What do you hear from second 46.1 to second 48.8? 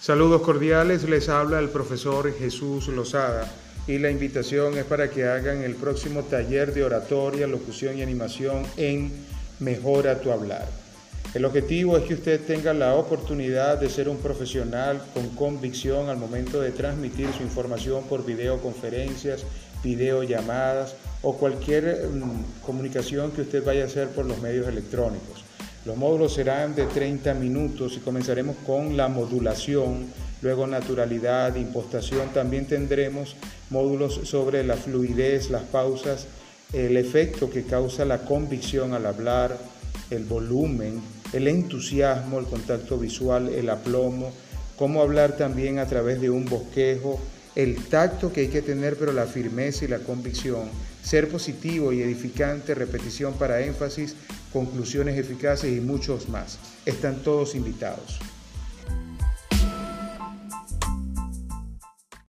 de un bosquejo, el tacto que hay que